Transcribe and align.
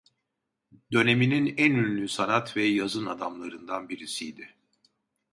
Döneminin 0.91 1.55
en 1.57 1.71
ünlü 1.71 2.07
sanat 2.07 2.57
ve 2.57 2.63
yazın 2.63 3.05
adamlarından 3.05 3.89
birisiydi. 3.89 4.49